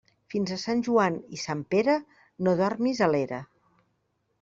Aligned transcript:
Fins 0.33 0.53
a 0.53 0.57
Sant 0.61 0.81
Joan 0.87 1.21
i 1.37 1.39
Sant 1.43 1.63
Pere, 1.75 2.01
no 2.49 2.59
dormes 2.67 3.07
a 3.09 3.15
l'era. 3.15 3.47